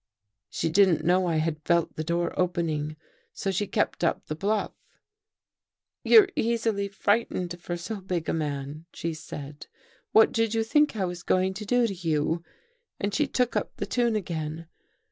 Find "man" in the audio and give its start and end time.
8.33-8.85